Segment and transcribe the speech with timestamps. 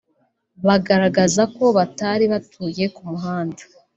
[0.65, 3.61] bagaragaza ko batari batuye ku muhanda